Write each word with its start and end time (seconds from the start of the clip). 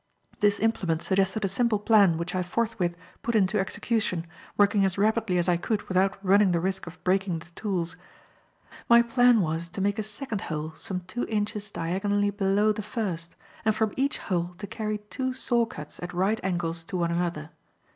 This 0.39 0.59
implement 0.59 1.03
suggested 1.03 1.45
a 1.45 1.47
simple 1.47 1.77
plan 1.77 2.17
which 2.17 2.33
I 2.33 2.41
forthwith 2.41 2.97
put 3.21 3.35
into 3.35 3.59
execution, 3.59 4.25
working 4.57 4.83
as 4.83 4.97
rapidly 4.97 5.37
as 5.37 5.47
I 5.47 5.57
could 5.57 5.83
without 5.83 6.17
running 6.25 6.53
the 6.53 6.59
risk 6.59 6.87
of 6.87 6.97
breaking 7.03 7.37
the 7.37 7.51
tools. 7.51 7.97
My 8.89 9.03
plan 9.03 9.41
was 9.41 9.69
to 9.69 9.79
make 9.79 9.99
a 9.99 10.01
second 10.01 10.41
hole 10.49 10.73
some 10.75 11.01
two 11.01 11.27
inches 11.27 11.69
diagonally 11.69 12.31
below 12.31 12.71
the 12.71 12.81
first, 12.81 13.35
and 13.63 13.75
from 13.75 13.93
each 13.95 14.17
hole 14.17 14.55
to 14.57 14.65
carry 14.65 14.97
two 14.97 15.33
saw 15.33 15.67
cuts 15.67 15.99
at 16.01 16.13
right 16.15 16.39
angles 16.43 16.83
to 16.85 16.97
one 16.97 17.11
another. 17.11 17.51